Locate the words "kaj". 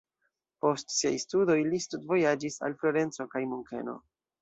3.37-3.47